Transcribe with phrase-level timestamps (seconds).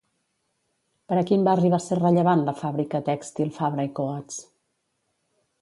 [1.11, 4.43] Per a quin barri va ser rellevant, la fàbrica tèxtil Fabra i Coats?